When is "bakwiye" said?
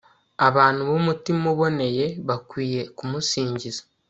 2.27-2.81